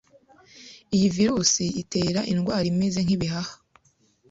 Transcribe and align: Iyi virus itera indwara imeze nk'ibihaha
Iyi 0.95 1.07
virus 1.17 1.51
itera 1.81 2.19
indwara 2.33 2.65
imeze 2.73 2.97
nk'ibihaha 3.03 3.53